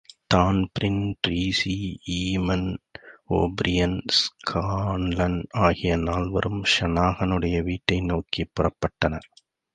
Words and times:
Dan Breen, 0.27 1.19
Treacy, 1.27 1.95
Eamon 2.11 2.77
O'Brien, 3.29 3.99
Scanlan 4.09 5.45
ஆகிய 5.49 5.97
நால்வரும் 5.97 6.63
ஷனாகனுடைய 6.79 7.63
வீட்டை 7.63 8.01
நோக்கிப் 8.01 8.51
புறப்பட்டனர். 8.59 9.29